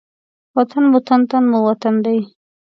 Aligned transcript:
وطن 0.57 0.83
مو 0.91 0.99
تن، 1.07 1.21
تن 1.29 1.43
مو 1.51 1.59
وطن 1.67 1.95
دی. 2.05 2.17